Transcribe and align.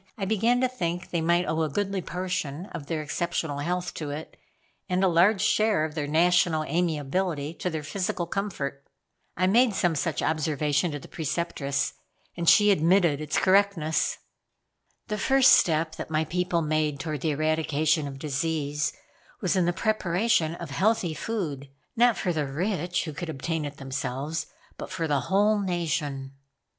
I 0.17 0.25
began 0.25 0.61
to 0.61 0.67
think 0.67 1.11
they 1.11 1.21
might 1.21 1.45
owe 1.45 1.61
a 1.61 1.69
goodly 1.69 2.01
portion 2.01 2.65
of 2.71 2.87
their 2.87 3.03
exceptional 3.03 3.59
health 3.59 3.93
to 3.93 4.09
it, 4.09 4.35
and 4.89 5.03
a 5.03 5.07
large 5.07 5.43
share 5.43 5.85
of 5.85 5.93
their 5.93 6.07
national 6.07 6.63
amiability 6.63 7.53
to 7.59 7.69
their 7.69 7.83
physical 7.83 8.25
comfort. 8.25 8.83
I 9.37 9.45
made 9.45 9.75
some 9.75 9.93
such 9.93 10.23
observation 10.23 10.89
to 10.89 10.97
the 10.99 11.07
Preceptress, 11.07 11.93
and 12.35 12.49
she 12.49 12.71
admitted 12.71 13.21
its 13.21 13.37
correctness. 13.37 14.17
"The 15.07 15.19
first 15.19 15.51
step 15.51 15.93
that 15.97 16.09
my 16.09 16.25
people 16.25 16.63
made 16.63 16.99
toward 16.99 17.21
the 17.21 17.29
eradication 17.29 18.07
of 18.07 18.17
disease 18.17 18.93
was 19.39 19.55
in 19.55 19.65
the 19.65 19.71
preparation 19.71 20.55
of 20.55 20.71
healthy 20.71 21.13
food; 21.13 21.69
not 21.95 22.17
for 22.17 22.33
the 22.33 22.47
rich, 22.47 23.05
who 23.05 23.13
could 23.13 23.29
obtain 23.29 23.65
it 23.65 23.77
themselves, 23.77 24.47
but 24.79 24.89
for 24.89 25.07
the 25.07 25.19
whole 25.29 25.59
nation." 25.59 26.33